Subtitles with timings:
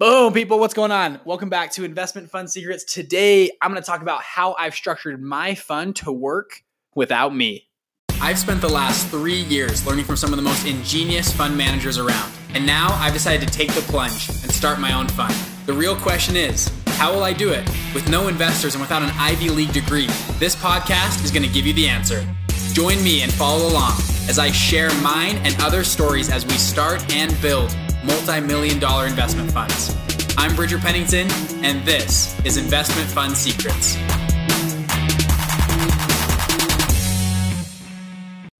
[0.00, 1.20] Boom, people, what's going on?
[1.24, 2.82] Welcome back to Investment Fund Secrets.
[2.82, 6.64] Today, I'm going to talk about how I've structured my fund to work
[6.96, 7.68] without me.
[8.20, 11.96] I've spent the last three years learning from some of the most ingenious fund managers
[11.96, 12.32] around.
[12.54, 15.32] And now I've decided to take the plunge and start my own fund.
[15.66, 17.64] The real question is how will I do it?
[17.94, 20.08] With no investors and without an Ivy League degree,
[20.40, 22.26] this podcast is going to give you the answer.
[22.72, 23.92] Join me and follow along
[24.28, 29.06] as I share mine and other stories as we start and build multi million dollar
[29.06, 29.96] investment funds.
[30.36, 31.30] I'm Bridger Pennington,
[31.64, 33.94] and this is Investment Fund Secrets.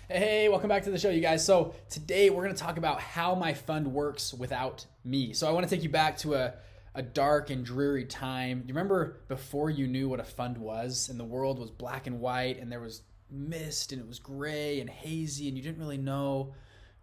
[0.09, 1.45] Hey, welcome back to the show, you guys.
[1.45, 5.33] So, today we're going to talk about how my fund works without me.
[5.33, 6.55] So, I want to take you back to a,
[6.95, 8.63] a dark and dreary time.
[8.67, 12.21] You remember before you knew what a fund was, and the world was black and
[12.21, 15.99] white, and there was mist, and it was gray and hazy, and you didn't really
[15.99, 16.55] know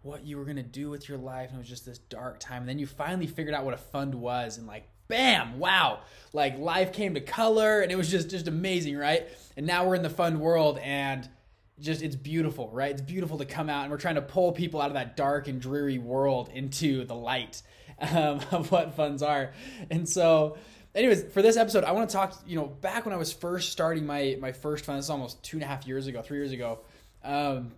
[0.02, 2.62] what you were gonna do with your life, and it was just this dark time.
[2.62, 6.00] And then you finally figured out what a fund was, and like, bam, wow,
[6.32, 9.28] like life came to color, and it was just just amazing, right?
[9.56, 11.28] And now we're in the fund world, and
[11.80, 12.90] just it's beautiful, right?
[12.90, 15.48] It's beautiful to come out, and we're trying to pull people out of that dark
[15.48, 17.62] and dreary world into the light
[18.00, 19.52] um, of what funds are.
[19.90, 20.56] And so,
[20.94, 22.40] anyways, for this episode, I want to talk.
[22.46, 25.42] You know, back when I was first starting my my first fund, this is almost
[25.42, 26.80] two and a half years ago, three years ago.
[27.24, 27.72] Um,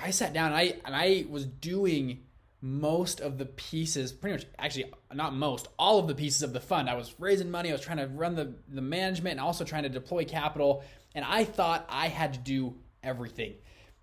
[0.00, 2.20] I sat down and I and I was doing
[2.62, 6.60] most of the pieces, pretty much actually not most, all of the pieces of the
[6.60, 6.90] fund.
[6.90, 9.84] I was raising money, I was trying to run the, the management and also trying
[9.84, 10.84] to deploy capital.
[11.14, 13.54] And I thought I had to do everything.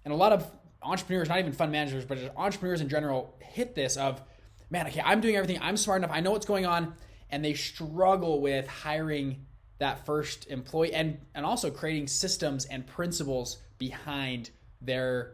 [0.03, 0.49] And a lot of
[0.81, 4.21] entrepreneurs, not even fund managers, but just entrepreneurs in general, hit this of,
[4.69, 6.95] man, okay, I'm doing everything, I'm smart enough, I know what's going on,
[7.29, 9.45] and they struggle with hiring
[9.79, 14.49] that first employee and and also creating systems and principles behind
[14.81, 15.33] their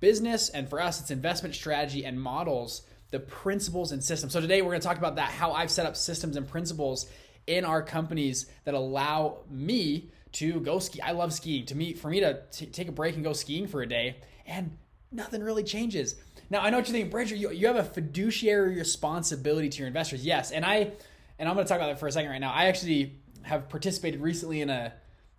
[0.00, 4.32] business, and for us, it's investment strategy and models, the principles and systems.
[4.32, 7.06] So today we're going to talk about that, how I've set up systems and principles
[7.46, 11.00] in our companies that allow me to go ski.
[11.00, 11.66] I love skiing.
[11.66, 14.16] To me, for me to t- take a break and go skiing for a day,
[14.46, 14.76] and
[15.12, 16.16] nothing really changes.
[16.50, 17.36] Now I know what you think, Bridger.
[17.36, 20.24] You, you have a fiduciary responsibility to your investors.
[20.24, 20.92] Yes, and I
[21.38, 22.52] and I'm going to talk about that for a second right now.
[22.52, 24.92] I actually have participated recently in a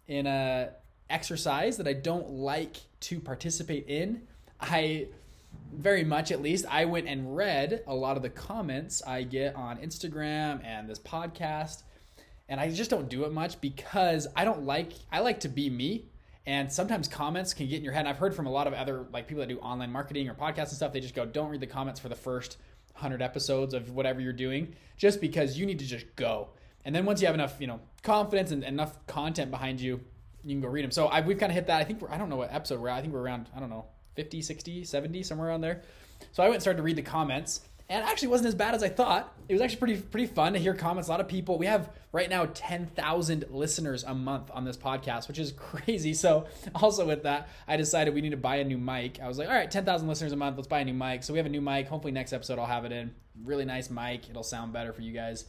[0.08, 0.70] in a
[1.10, 4.22] exercise that I don't like to participate in
[4.60, 5.08] I
[5.74, 9.56] very much at least I went and read a lot of the comments I get
[9.56, 11.84] on Instagram and this podcast
[12.48, 15.70] and I just don't do it much because I don't like I like to be
[15.70, 16.06] me
[16.46, 18.02] and sometimes comments can get in your head.
[18.02, 20.36] And I've heard from a lot of other like people that do online marketing or
[20.36, 22.58] podcasts and stuff they just go don't read the comments for the first
[22.94, 26.50] 100 episodes of whatever you're doing just because you need to just go.
[26.86, 30.00] And then once you have enough, you know, confidence and enough content behind you,
[30.44, 30.92] you can go read them.
[30.92, 31.82] So I, we've kind of hit that.
[31.82, 32.98] I think we're, I don't know what episode we're at.
[32.98, 35.82] I think we're around, I don't know, 50, 60, 70, somewhere around there.
[36.32, 38.74] So I went and started to read the comments, and it actually wasn't as bad
[38.74, 39.34] as I thought.
[39.48, 41.08] It was actually pretty pretty fun to hear comments.
[41.08, 41.58] A lot of people.
[41.58, 46.14] We have right now 10,000 listeners a month on this podcast, which is crazy.
[46.14, 49.20] So also with that, I decided we need to buy a new mic.
[49.22, 50.58] I was like, all right, 10,000 listeners a month.
[50.58, 51.24] Let's buy a new mic.
[51.24, 51.88] So we have a new mic.
[51.88, 53.14] Hopefully next episode I'll have it in.
[53.44, 54.30] Really nice mic.
[54.30, 55.46] It'll sound better for you guys.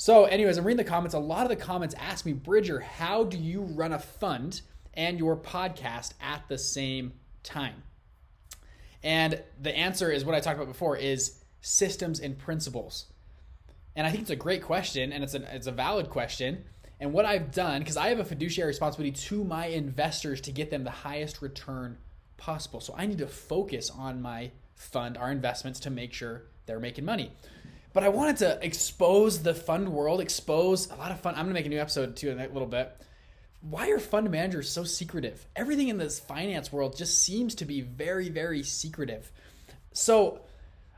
[0.00, 1.14] So, anyways, I'm reading the comments.
[1.14, 4.60] A lot of the comments ask me, Bridger, how do you run a fund
[4.94, 7.14] and your podcast at the same
[7.48, 7.82] time?
[9.02, 13.06] And the answer is what I talked about before is systems and principles.
[13.96, 16.64] And I think it's a great question and it's a, it's a valid question.
[17.00, 20.70] And what I've done, because I have a fiduciary responsibility to my investors to get
[20.70, 21.98] them the highest return
[22.36, 22.80] possible.
[22.80, 27.04] So I need to focus on my fund, our investments to make sure they're making
[27.04, 27.32] money.
[27.92, 31.34] But I wanted to expose the fund world, expose a lot of fun.
[31.34, 32.94] I'm gonna make a new episode too in a little bit
[33.60, 35.46] why are fund managers so secretive?
[35.56, 39.30] Everything in this finance world just seems to be very, very secretive.
[39.92, 40.40] So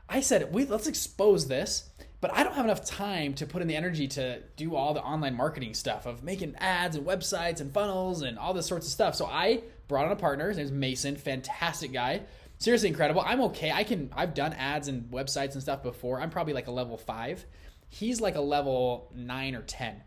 [0.07, 1.89] I said, wait, let's expose this.
[2.19, 5.01] But I don't have enough time to put in the energy to do all the
[5.01, 8.91] online marketing stuff of making ads and websites and funnels and all this sorts of
[8.91, 9.15] stuff.
[9.15, 10.49] So I brought on a partner.
[10.49, 12.21] His name's Mason, fantastic guy.
[12.59, 13.23] Seriously incredible.
[13.25, 13.71] I'm okay.
[13.71, 16.21] I can I've done ads and websites and stuff before.
[16.21, 17.43] I'm probably like a level five.
[17.89, 20.03] He's like a level nine or ten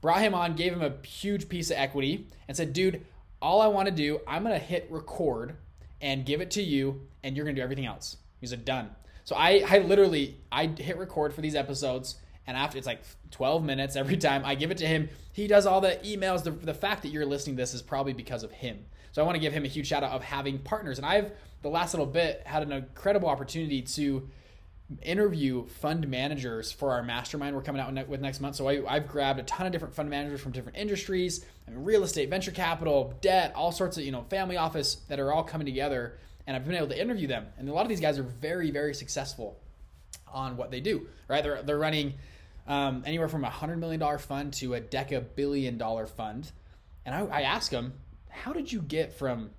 [0.00, 3.04] brought him on, gave him a huge piece of equity, and said, dude,
[3.40, 5.56] all I want to do, I'm going to hit record
[6.00, 8.16] and give it to you, and you're going to do everything else.
[8.40, 8.90] He said, done.
[9.24, 12.16] So I, I literally, I hit record for these episodes,
[12.46, 13.02] and after it's like
[13.32, 16.44] 12 minutes every time I give it to him, he does all the emails.
[16.44, 18.84] The, the fact that you're listening to this is probably because of him.
[19.12, 20.98] So I want to give him a huge shout out of having partners.
[20.98, 21.32] And I've,
[21.62, 24.28] the last little bit, had an incredible opportunity to
[25.02, 28.56] interview fund managers for our mastermind we're coming out with next month.
[28.56, 31.82] So I, have grabbed a ton of different fund managers from different industries, I mean,
[31.82, 35.42] real estate, venture capital, debt, all sorts of you know family office that are all
[35.42, 37.46] coming together, and I've been able to interview them.
[37.58, 39.58] And a lot of these guys are very very successful
[40.32, 41.08] on what they do.
[41.28, 41.42] Right?
[41.42, 42.14] They're they're running
[42.68, 46.50] um, anywhere from a hundred million dollar fund to a deca billion dollar fund.
[47.04, 47.92] And I, I ask them,
[48.28, 49.50] how did you get from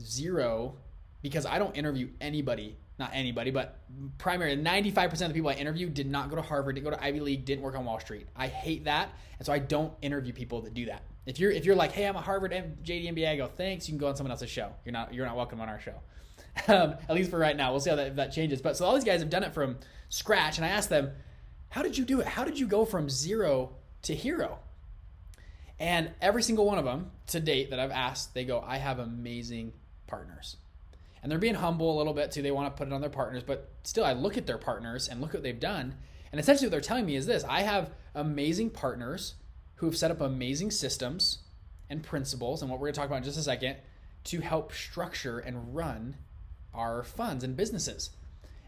[0.00, 0.76] zero?
[1.22, 3.80] Because I don't interview anybody, not anybody, but
[4.18, 7.04] primarily 95% of the people I interview did not go to Harvard, didn't go to
[7.04, 8.26] Ivy League, didn't work on Wall Street.
[8.36, 9.10] I hate that.
[9.38, 11.02] And so I don't interview people that do that.
[11.26, 13.88] If you're if you're like, hey, I'm a Harvard JD MBA, I go, thanks.
[13.88, 14.70] You can go on someone else's show.
[14.84, 15.94] You're not you're not welcome on our show.
[16.68, 17.72] Um, at least for right now.
[17.72, 18.62] We'll see how that, that changes.
[18.62, 19.76] But so all these guys have done it from
[20.08, 21.10] scratch, and I asked them,
[21.68, 22.28] how did you do it?
[22.28, 24.60] How did you go from zero to hero?
[25.80, 29.00] And every single one of them to date that I've asked, they go, I have
[29.00, 29.72] amazing
[30.06, 30.56] partners.
[31.24, 32.42] And they're being humble a little bit too.
[32.42, 35.08] They want to put it on their partners, but still, I look at their partners
[35.08, 35.94] and look at what they've done.
[36.30, 39.36] And essentially, what they're telling me is this I have amazing partners
[39.76, 41.38] who have set up amazing systems
[41.88, 43.76] and principles, and what we're going to talk about in just a second,
[44.24, 46.16] to help structure and run
[46.74, 48.10] our funds and businesses.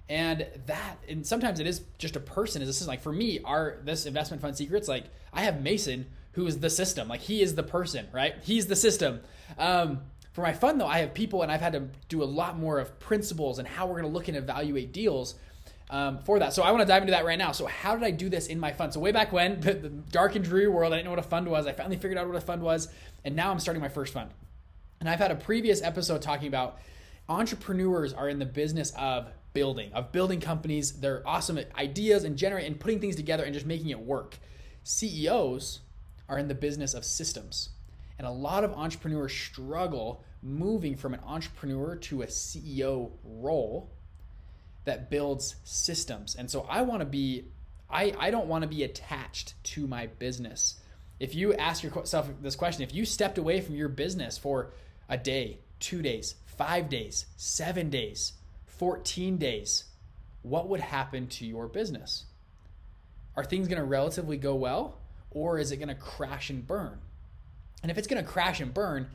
[0.08, 2.88] And that, and sometimes it is just a person as a system.
[2.88, 6.70] Like for me, our this investment fund secrets, like I have Mason, who is the
[6.70, 7.06] system.
[7.06, 8.36] Like he is the person, right?
[8.42, 9.20] He's the system.
[9.58, 10.00] Um,
[10.36, 12.78] for my fund though, I have people, and I've had to do a lot more
[12.78, 15.34] of principles and how we're going to look and evaluate deals
[15.88, 16.52] um, for that.
[16.52, 17.52] So I want to dive into that right now.
[17.52, 18.92] So how did I do this in my fund?
[18.92, 21.22] So way back when, the, the dark and dreary world, I didn't know what a
[21.22, 21.66] fund was.
[21.66, 22.88] I finally figured out what a fund was,
[23.24, 24.28] and now I'm starting my first fund.
[25.00, 26.80] And I've had a previous episode talking about
[27.30, 31.00] entrepreneurs are in the business of building, of building companies.
[31.00, 34.36] They're awesome ideas and generate and putting things together and just making it work.
[34.84, 35.80] CEOs
[36.28, 37.70] are in the business of systems.
[38.18, 43.90] And a lot of entrepreneurs struggle moving from an entrepreneur to a CEO role
[44.84, 46.34] that builds systems.
[46.36, 47.46] And so I want to be,
[47.90, 50.80] I, I don't want to be attached to my business.
[51.18, 54.72] If you ask yourself this question, if you stepped away from your business for
[55.08, 58.34] a day, two days, five days, seven days,
[58.66, 59.84] 14 days,
[60.42, 62.26] what would happen to your business?
[63.36, 64.98] Are things going to relatively go well
[65.30, 66.98] or is it going to crash and burn?
[67.82, 69.08] And if it's going to crash and burn,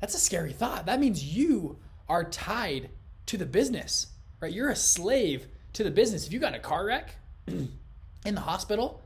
[0.00, 0.86] that's a scary thought.
[0.86, 1.78] That means you
[2.08, 2.90] are tied
[3.26, 4.08] to the business
[4.40, 4.52] right?
[4.52, 6.26] You're a slave to the business.
[6.26, 7.16] If you got a car wreck
[7.46, 9.02] in the hospital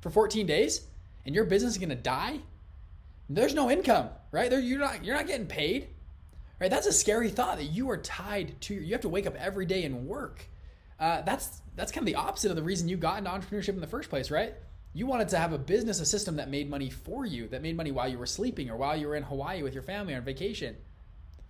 [0.00, 0.82] for 14 days
[1.24, 2.40] and your business is going to die,
[3.28, 4.50] there's no income, right?
[4.50, 5.88] There, you're not you're not getting paid,
[6.60, 6.70] right?
[6.70, 8.74] That's a scary thought that you are tied to.
[8.74, 10.46] You have to wake up every day and work.
[11.00, 13.80] Uh, that's that's kind of the opposite of the reason you got into entrepreneurship in
[13.80, 14.54] the first place, right?
[14.94, 17.76] You wanted to have a business, a system that made money for you, that made
[17.76, 20.22] money while you were sleeping or while you were in Hawaii with your family on
[20.22, 20.76] vacation.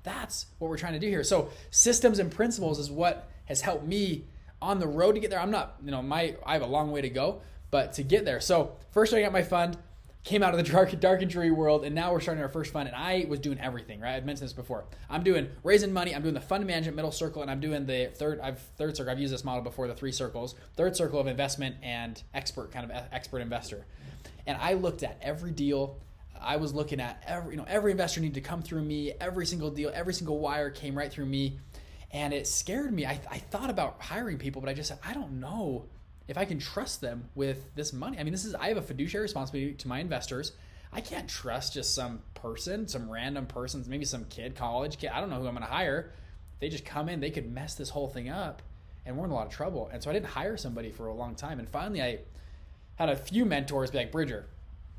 [0.02, 1.23] That's what we're trying to do here.
[1.23, 4.25] So systems and principles is what has helped me
[4.62, 5.41] on the road to get there.
[5.41, 8.25] I'm not, you know, my I have a long way to go, but to get
[8.25, 8.41] there.
[8.41, 9.76] So first I got my fund,
[10.24, 12.72] came out of the dark, dark and dreary world, and now we're starting our first
[12.72, 12.88] fund.
[12.88, 14.14] And I was doing everything, right?
[14.14, 14.84] I've mentioned this before.
[15.08, 18.10] I'm doing raising money, I'm doing the fund management middle circle, and I'm doing the
[18.14, 18.40] third.
[18.40, 19.12] I've third circle.
[19.12, 20.54] I've used this model before, the three circles.
[20.76, 23.86] Third circle of investment and expert, kind of expert investor.
[24.46, 25.98] And I looked at every deal
[26.44, 29.12] I was looking at every, you know, every investor needed to come through me.
[29.20, 31.58] Every single deal, every single wire came right through me,
[32.10, 33.06] and it scared me.
[33.06, 35.86] I, I thought about hiring people, but I just said I don't know
[36.28, 38.18] if I can trust them with this money.
[38.18, 40.52] I mean, this is I have a fiduciary responsibility to my investors.
[40.92, 45.10] I can't trust just some person, some random person, maybe some kid, college kid.
[45.12, 46.12] I don't know who I'm going to hire.
[46.60, 48.62] They just come in, they could mess this whole thing up,
[49.04, 49.90] and we're in a lot of trouble.
[49.92, 51.58] And so I didn't hire somebody for a long time.
[51.58, 52.20] And finally, I
[52.94, 54.46] had a few mentors be like, Bridger,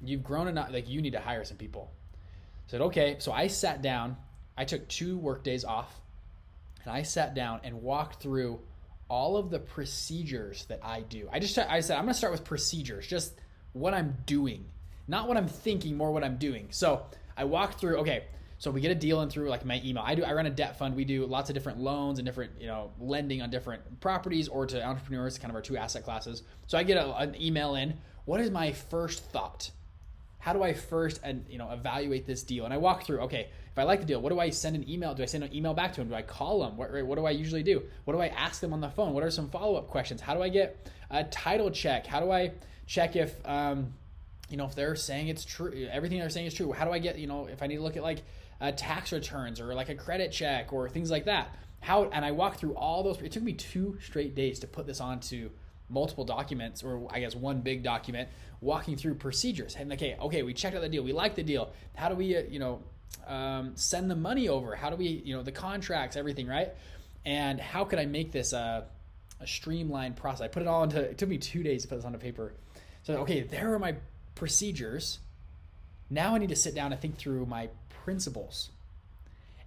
[0.04, 1.92] You've grown enough, like you need to hire some people.
[2.68, 3.16] I said, okay.
[3.20, 4.18] So I sat down,
[4.58, 6.00] I took two work days off,
[6.84, 8.60] and I sat down and walked through
[9.08, 11.28] all of the procedures that I do.
[11.32, 13.34] I just I said I'm going to start with procedures, just
[13.74, 14.66] what I'm doing,
[15.08, 16.68] not what I'm thinking, more what I'm doing.
[16.72, 17.06] So
[17.38, 17.98] I walk through.
[17.98, 18.24] Okay,
[18.58, 20.04] so we get a deal in through like my email.
[20.06, 20.24] I do.
[20.24, 20.96] I run a debt fund.
[20.96, 24.66] We do lots of different loans and different you know lending on different properties or
[24.66, 26.44] to entrepreneurs, kind of our two asset classes.
[26.68, 27.96] So I get a, an email in.
[28.26, 29.70] What is my first thought?
[30.46, 32.66] How do I first and you know evaluate this deal?
[32.66, 33.22] And I walk through.
[33.22, 35.16] Okay, if I like the deal, what do I send an email?
[35.16, 36.10] Do I send an email back to him?
[36.10, 36.78] Do I call him?
[36.78, 37.82] What, what do I usually do?
[38.04, 39.16] What do I ask them on the phone?
[39.16, 40.22] What are some follow up questions?
[40.22, 42.06] How do I get a title check?
[42.06, 42.52] How do I
[42.86, 43.92] check if um,
[44.48, 46.72] you know if they're saying it's true, everything they're saying is true?
[46.72, 48.22] How do I get you know if I need to look at like
[48.62, 51.56] uh, tax returns or like a credit check or things like that?
[51.82, 53.20] How and I walk through all those.
[53.20, 55.50] It took me two straight days to put this onto
[55.90, 58.30] multiple documents, or I guess one big document,
[58.62, 59.76] walking through procedures.
[59.76, 61.72] And okay, okay, we checked out the deal, we like the deal.
[61.96, 62.82] How do we, uh, you know,
[63.28, 64.76] um, send the money over?
[64.76, 66.70] How do we, you know, the contracts, everything, right?
[67.26, 68.86] And how could I make this a,
[69.40, 70.42] a streamlined process?
[70.42, 71.00] I put it all into.
[71.00, 72.54] It took me two days to put this onto paper.
[73.04, 73.96] So okay, there are my
[74.34, 75.20] procedures.
[76.10, 77.70] Now I need to sit down and think through my
[78.04, 78.70] principles.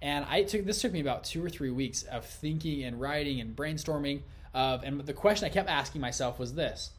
[0.01, 3.41] And I took this took me about two or three weeks of thinking and writing
[3.41, 4.21] and brainstorming
[4.55, 6.91] of, and the question I kept asking myself was this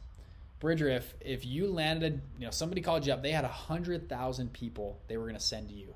[0.60, 4.10] Bridger, if if you landed, you know, somebody called you up, they had a hundred
[4.10, 5.94] thousand people they were going to send to you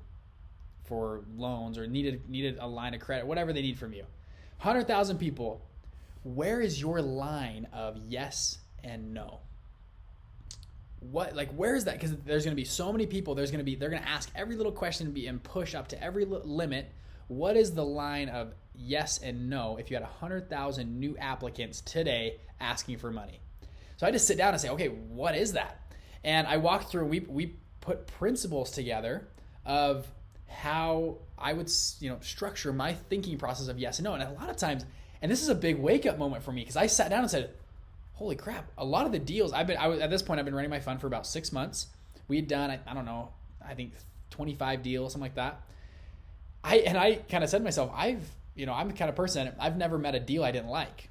[0.85, 4.05] for loans or needed needed a line of credit, whatever they need from you.
[4.57, 5.61] Hundred thousand people.
[6.23, 9.39] Where is your line of yes and no?
[11.11, 11.93] What like where is that?
[11.99, 13.35] Because there's going to be so many people.
[13.35, 15.89] There's to be they're going to ask every little question and be and push up
[15.89, 16.91] to every limit.
[17.27, 22.37] What is the line of yes and no if you had 100,000 new applicants today
[22.59, 23.39] asking for money?
[23.97, 25.81] So I just sit down and say, okay, what is that?
[26.23, 29.27] And I walk through, we, we put principles together
[29.65, 30.07] of
[30.47, 34.13] how I would, you know, structure my thinking process of yes and no.
[34.13, 34.85] And a lot of times,
[35.21, 37.31] and this is a big wake up moment for me because I sat down and
[37.31, 37.51] said,
[38.13, 40.45] holy crap, a lot of the deals I've been, I was, at this point, I've
[40.45, 41.87] been running my fund for about six months.
[42.27, 43.29] We had done, I, I don't know,
[43.65, 43.93] I think
[44.31, 45.61] 25 deals, something like that.
[46.65, 49.15] I, and I kind of said to myself, I've, you know, I'm the kind of
[49.15, 51.09] person, I've never met a deal I didn't like.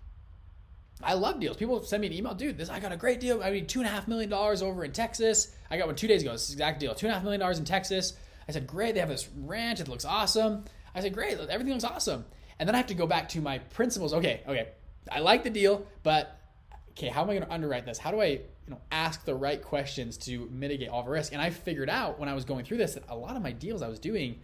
[1.02, 1.56] I love deals.
[1.56, 2.56] People send me an email, dude.
[2.56, 3.42] This I got a great deal.
[3.42, 5.54] I mean, two and a half million dollars over in Texas.
[5.70, 6.32] I got one two days ago.
[6.32, 6.94] This exact deal.
[6.94, 8.14] Two and a half million dollars in Texas.
[8.48, 8.94] I said, great.
[8.94, 9.80] They have this ranch.
[9.80, 10.64] It looks awesome.
[10.94, 11.38] I said, great.
[11.38, 12.24] Everything looks awesome.
[12.58, 14.14] And then I have to go back to my principles.
[14.14, 14.68] Okay, okay.
[15.10, 16.38] I like the deal, but
[16.90, 17.98] okay, how am I going to underwrite this?
[17.98, 21.32] How do I, you know, ask the right questions to mitigate all the risk?
[21.32, 23.52] And I figured out when I was going through this that a lot of my
[23.52, 24.40] deals I was doing,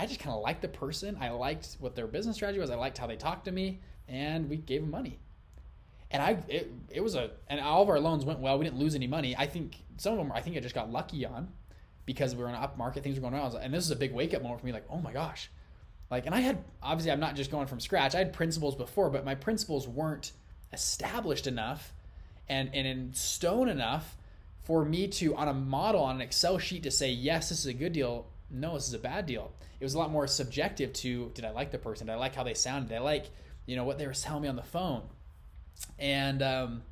[0.00, 1.16] I just kind of liked the person.
[1.20, 2.70] I liked what their business strategy was.
[2.70, 5.18] I liked how they talked to me, and we gave them money
[6.10, 8.58] and I it, it was a and all of our loans went well.
[8.58, 9.36] We didn't lose any money.
[9.36, 11.48] I think some of them I think I just got lucky on
[12.06, 13.56] because we were in an up market, things were going well.
[13.56, 14.72] And this is a big wake up moment for me.
[14.72, 15.50] Like, oh my gosh,
[16.10, 18.14] like, and I had obviously I'm not just going from scratch.
[18.14, 20.32] I had principles before, but my principles weren't
[20.72, 21.92] established enough
[22.48, 24.16] and and in stone enough
[24.62, 27.66] for me to on a model on an Excel sheet to say yes, this is
[27.66, 28.26] a good deal.
[28.50, 29.52] No, this is a bad deal.
[29.78, 32.06] It was a lot more subjective to did I like the person?
[32.06, 32.88] Did I like how they sounded?
[32.88, 33.30] Did I like
[33.66, 35.02] you know what they were selling me on the phone?
[35.98, 36.82] and um,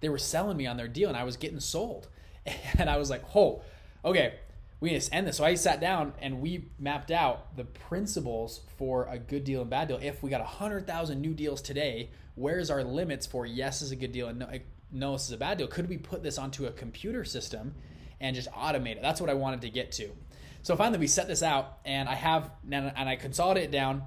[0.00, 2.08] they were selling me on their deal, and I was getting sold,
[2.78, 3.62] and I was like, "Oh,
[4.04, 4.34] okay."
[4.80, 5.38] We need to end this.
[5.38, 9.70] So I sat down and we mapped out the principles for a good deal and
[9.70, 9.98] bad deal.
[10.02, 14.12] If we got 100,000 new deals today, where's our limits for yes is a good
[14.12, 14.50] deal and no,
[14.92, 15.68] no this is a bad deal?
[15.68, 17.74] Could we put this onto a computer system
[18.20, 18.98] and just automate it?
[19.00, 20.10] That's what I wanted to get to.
[20.64, 24.02] So finally, we set this out, and I have and I consolidate it down,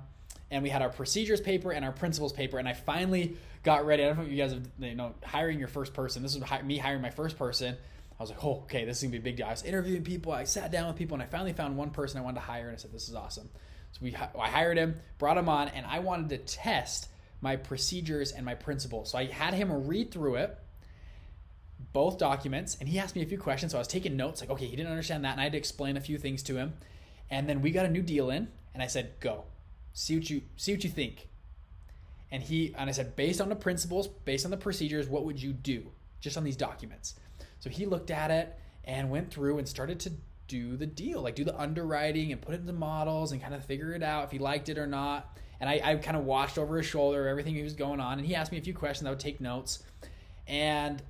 [0.49, 4.03] and we had our procedures paper and our principles paper, and I finally got ready.
[4.03, 6.23] I don't know if you guys have, you know, hiring your first person.
[6.23, 7.75] This was me hiring my first person.
[8.19, 9.45] I was like, oh, okay, this is gonna be a big deal.
[9.45, 10.31] I was interviewing people.
[10.31, 12.65] I sat down with people, and I finally found one person I wanted to hire,
[12.69, 13.49] and I said, this is awesome.
[13.91, 17.07] So we, I hired him, brought him on, and I wanted to test
[17.39, 19.11] my procedures and my principles.
[19.11, 20.57] So I had him read through it,
[21.93, 23.71] both documents, and he asked me a few questions.
[23.71, 25.57] So I was taking notes, like, okay, he didn't understand that, and I had to
[25.57, 26.73] explain a few things to him.
[27.29, 29.45] And then we got a new deal in, and I said, go,
[29.93, 31.27] see what you see what you think
[32.31, 35.41] and he and I said, based on the principles, based on the procedures, what would
[35.41, 37.15] you do just on these documents?
[37.59, 40.11] So he looked at it and went through and started to
[40.47, 43.63] do the deal, like do the underwriting and put it into models and kind of
[43.63, 45.37] figure it out if he liked it or not.
[45.59, 48.27] And I, I kind of watched over his shoulder everything he was going on, and
[48.27, 49.07] he asked me a few questions.
[49.07, 49.83] I would take notes,
[50.45, 51.01] and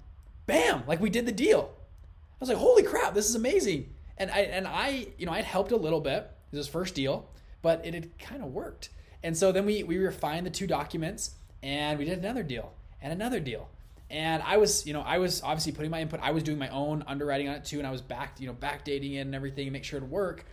[0.47, 1.71] bam, like we did the deal.
[1.73, 3.93] I was like, holy crap, this is amazing.
[4.17, 6.31] And I and I, you know, I helped a little bit.
[6.51, 7.29] This first deal,
[7.61, 8.89] but it had kind of worked.
[9.21, 13.11] And so then we we refined the two documents and we did another deal and
[13.11, 13.69] another deal.
[14.09, 16.21] And I was, you know, I was obviously putting my input.
[16.23, 18.53] I was doing my own underwriting on it too, and I was back, you know,
[18.53, 20.45] backdating it and everything, and make sure it would work.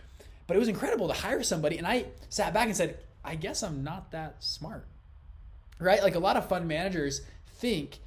[0.45, 3.63] But it was incredible to hire somebody, and I sat back and said, I guess
[3.63, 4.85] I'm not that smart,
[5.79, 6.03] right?
[6.03, 7.21] Like a lot of fund managers
[7.57, 7.99] think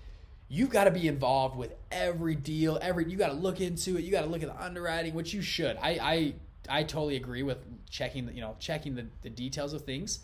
[0.49, 4.05] you've got to be involved with every deal, every you got to look into it,
[4.05, 5.77] you got to look at the underwriting, which you should.
[5.77, 6.35] I I
[6.69, 7.59] I totally agree with
[7.91, 10.21] checking you know checking the, the details of things.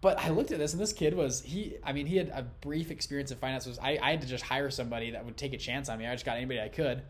[0.00, 1.76] But I looked at this, and this kid was he.
[1.84, 3.66] I mean, he had a brief experience in finance.
[3.66, 6.06] Was I, I had to just hire somebody that would take a chance on me.
[6.06, 7.02] I just got anybody I could.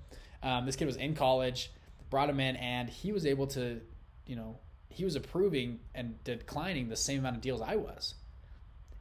[0.42, 1.70] Um, this kid was in college,
[2.08, 3.80] brought him in, and he was able to,
[4.26, 8.14] you know, he was approving and declining the same amount of deals I was.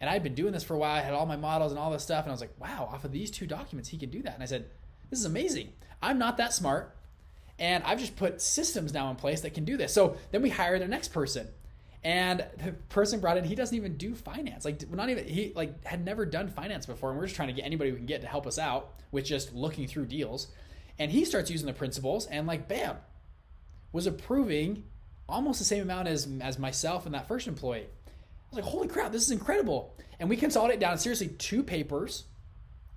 [0.01, 0.95] And I'd been doing this for a while.
[0.95, 3.03] I had all my models and all this stuff, and I was like, wow, off
[3.03, 4.33] of these two documents, he can do that.
[4.33, 4.65] And I said,
[5.09, 5.73] this is amazing.
[6.01, 6.95] I'm not that smart,
[7.57, 9.93] and I've just put systems now in place that can do this.
[9.93, 11.49] So then we hire the next person
[12.03, 14.63] and the person brought in, he doesn't even do finance.
[14.63, 17.53] Like not even he like had never done finance before, and we're just trying to
[17.53, 20.47] get anybody we can get to help us out with just looking through deals.
[20.97, 22.97] And he starts using the principles, and like bam,
[23.91, 24.85] was approving
[25.27, 27.87] almost the same amount as as myself and that first employee.
[28.51, 29.95] Was like, holy crap, this is incredible.
[30.19, 32.25] And we consolidate down seriously two papers,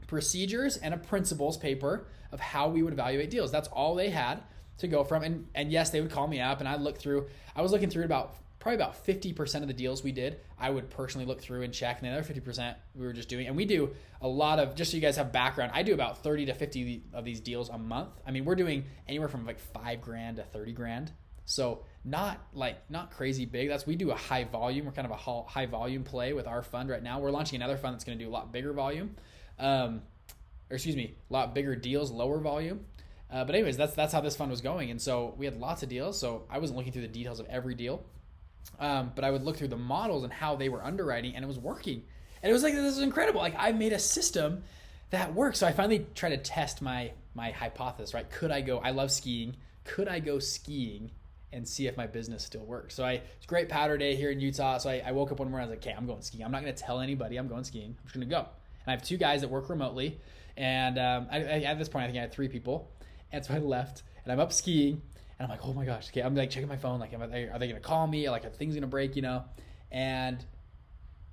[0.07, 3.53] procedures and a principles paper of how we would evaluate deals.
[3.53, 4.43] That's all they had
[4.79, 5.23] to go from.
[5.23, 7.27] And and yes, they would call me up and I'd look through.
[7.55, 10.89] I was looking through about probably about 50% of the deals we did, I would
[10.89, 12.01] personally look through and check.
[12.01, 13.49] And the other 50% we were just doing.
[13.49, 13.91] And we do
[14.21, 17.03] a lot of, just so you guys have background, I do about 30 to 50
[17.13, 18.11] of these deals a month.
[18.25, 21.13] I mean, we're doing anywhere from like five grand to 30 grand.
[21.45, 23.69] So not like, not crazy big.
[23.69, 24.87] That's, we do a high volume.
[24.87, 27.21] We're kind of a high volume play with our fund right now.
[27.21, 29.17] We're launching another fund that's going to do a lot bigger volume.
[29.59, 30.03] Um,
[30.71, 32.87] or excuse me, a lot bigger deals, lower volume.
[33.31, 35.83] Uh, but anyways, that's that's how this fund was going, and so we had lots
[35.83, 36.19] of deals.
[36.19, 38.05] So I wasn't looking through the details of every deal,
[38.79, 41.49] um, but I would look through the models and how they were underwriting, and it
[41.49, 42.03] was working.
[42.43, 43.41] And it was like this is incredible.
[43.41, 44.65] Like I made a system
[45.11, 45.61] that works.
[45.61, 48.13] So I finally tried to test my my hypothesis.
[48.13, 48.29] Right?
[48.29, 48.79] Could I go?
[48.79, 49.57] I love skiing.
[49.85, 51.11] Could I go skiing
[51.53, 52.95] and see if my business still works?
[52.95, 54.79] So I it's great powder day here in Utah.
[54.79, 55.69] So I, I woke up one morning.
[55.69, 56.45] I was like, okay, I'm going skiing.
[56.45, 57.97] I'm not going to tell anybody I'm going skiing.
[57.99, 58.41] I'm just going to go.
[58.41, 60.21] And I have two guys that work remotely.
[60.57, 62.91] And um, I, I, at this point, I think I had three people.
[63.31, 65.01] And so I left and I'm up skiing
[65.39, 67.49] and I'm like, oh my gosh, okay, I'm like checking my phone, like, are they,
[67.49, 68.29] are they gonna call me?
[68.29, 69.45] Like, are things gonna break, you know?
[69.91, 70.45] And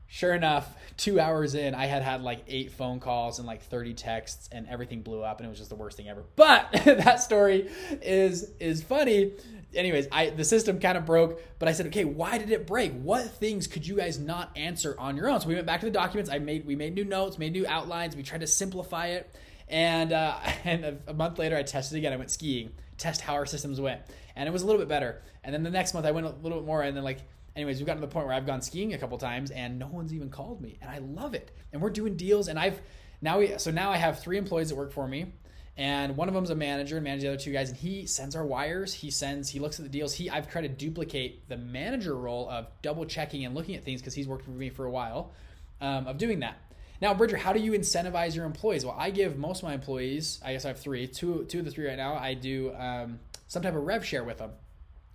[0.10, 3.94] sure enough, two hours in, I had had like eight phone calls and like 30
[3.94, 6.26] texts, and everything blew up, and it was just the worst thing ever.
[6.36, 7.70] But that story
[8.02, 9.34] is is funny.
[9.74, 12.92] Anyways, I the system kind of broke, but I said, okay, why did it break?
[12.94, 15.40] What things could you guys not answer on your own?
[15.40, 16.30] So we went back to the documents.
[16.30, 18.16] I made we made new notes, made new outlines.
[18.16, 19.34] We tried to simplify it.
[19.70, 22.12] And uh, and a, a, month later, I tested again.
[22.12, 24.02] I went skiing, test how our systems went,
[24.36, 25.22] and it was a little bit better.
[25.44, 27.20] And then the next month, I went a little bit more, and then like,
[27.60, 29.88] anyways, we've gotten to the point where I've gone skiing a couple times, and no
[29.88, 31.52] one's even called me, and I love it.
[31.72, 32.82] And we're doing deals, and I've
[33.22, 35.34] now we so now I have three employees that work for me.
[35.78, 38.36] And one of them's a manager and manages the other two guys, and he sends
[38.36, 38.94] our wires.
[38.94, 40.14] He sends, he looks at the deals.
[40.14, 44.02] He, I've tried to duplicate the manager role of double checking and looking at things
[44.02, 45.32] because he's worked with me for a while,
[45.80, 46.58] um, of doing that.
[47.02, 48.86] Now, Bridger, how do you incentivize your employees?
[48.86, 51.66] Well, I give most of my employees, I guess I have three, two, two of
[51.66, 54.52] the three right now, I do um, some type of rev share with them.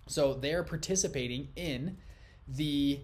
[0.07, 1.97] So they're participating in
[2.47, 2.99] the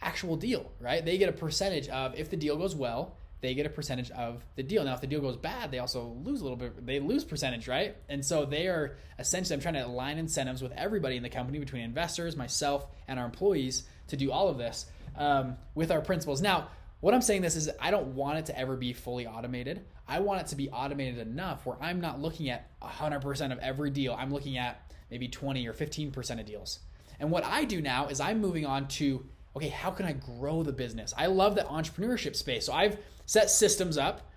[0.00, 1.04] actual deal, right?
[1.04, 4.44] They get a percentage of, if the deal goes well, they get a percentage of
[4.56, 4.84] the deal.
[4.84, 6.86] Now, if the deal goes bad, they also lose a little bit.
[6.86, 7.96] They lose percentage, right?
[8.08, 11.58] And so they are essentially, I'm trying to align incentives with everybody in the company,
[11.58, 16.40] between investors, myself, and our employees to do all of this um, with our principles.
[16.40, 16.68] Now,
[17.00, 19.84] what I'm saying this is I don't want it to ever be fully automated.
[20.08, 23.90] I want it to be automated enough where I'm not looking at 100% of every
[23.90, 24.14] deal.
[24.18, 24.80] I'm looking at
[25.10, 26.80] maybe 20 or 15% of deals.
[27.20, 29.24] And what I do now is I'm moving on to
[29.56, 31.14] okay, how can I grow the business?
[31.16, 32.66] I love the entrepreneurship space.
[32.66, 34.30] So I've set systems up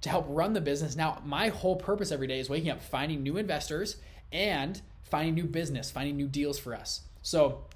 [0.00, 0.96] to help run the business.
[0.96, 3.96] Now, my whole purpose every day is waking up, finding new investors
[4.32, 7.02] and finding new business, finding new deals for us.
[7.22, 7.66] So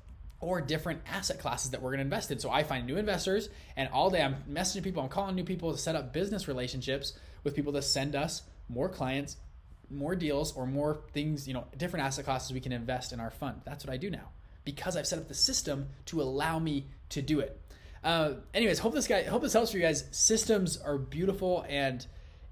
[0.41, 2.39] or different asset classes that we're to invest in.
[2.39, 5.73] So I find new investors, and all day I'm messaging people, I'm calling new people
[5.73, 9.37] to set up business relationships with people to send us more clients,
[9.91, 13.31] more deals, or more things, you know, different asset classes we can invest in our
[13.31, 13.63] fund.
[13.65, 14.29] That's what I do now
[14.69, 17.59] because I've set up the system to allow me to do it.
[18.05, 20.05] Uh, anyways, hope this guy, hope this helps for you guys.
[20.11, 22.07] Systems are beautiful and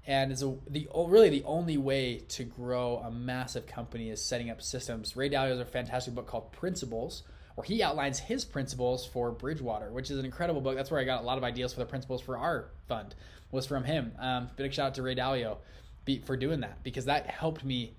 [0.07, 4.49] and is a, the really the only way to grow a massive company is setting
[4.49, 5.15] up systems.
[5.15, 7.21] Ray Dalio has a fantastic book called Principles
[7.53, 10.75] where he outlines his principles for Bridgewater, which is an incredible book.
[10.75, 13.13] That's where I got a lot of ideas for the principles for our fund.
[13.51, 14.11] Was from him.
[14.17, 15.57] Um, big shout out to Ray Dalio
[16.25, 17.93] for doing that because that helped me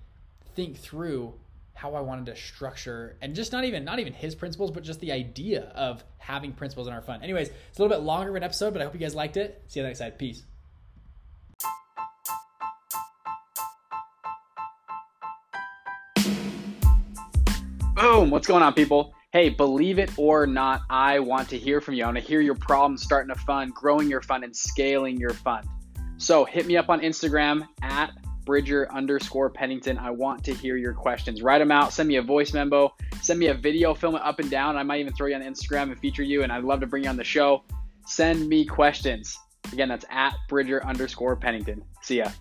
[0.55, 1.35] think through
[1.79, 4.99] how I wanted to structure and just not even not even his principles, but just
[4.99, 7.23] the idea of having principles in our fund.
[7.23, 9.37] Anyways, it's a little bit longer of an episode, but I hope you guys liked
[9.37, 9.63] it.
[9.67, 10.19] See you next side.
[10.19, 10.43] Peace.
[17.95, 18.29] Boom!
[18.29, 19.13] What's going on, people?
[19.31, 22.03] hey, believe it or not, I want to hear from you.
[22.03, 25.33] I want to hear your problems starting a fund, growing your fund, and scaling your
[25.33, 25.67] fund.
[26.17, 28.11] So hit me up on Instagram at
[28.49, 29.99] Bridger underscore Pennington.
[29.99, 31.43] I want to hear your questions.
[31.43, 31.93] Write them out.
[31.93, 32.91] Send me a voice memo.
[33.21, 33.93] Send me a video.
[33.93, 34.75] Film it up and down.
[34.75, 36.41] I might even throw you on Instagram and feature you.
[36.41, 37.63] And I'd love to bring you on the show.
[38.07, 39.37] Send me questions.
[39.71, 41.83] Again, that's at Bridger underscore Pennington.
[42.01, 42.31] See ya.